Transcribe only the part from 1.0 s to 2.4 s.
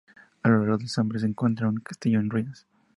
se encuentra un castillo en